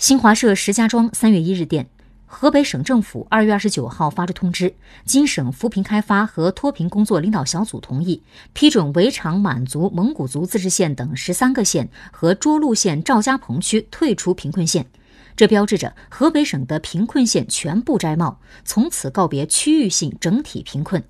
[0.00, 1.86] 新华社石家庄三月一日电
[2.24, 8.22] 河北省政府二月二十九号发出通知经省扶贫开发和脱贫工作领导小组同意
[8.54, 14.86] 批准围场满族蒙古族自治县等十三个县和涿鹿县赵家棚区退出贫困县。
[15.36, 21.04] 这标志着河北省的贫困县全部摘帽从此告别区域性整体贫困。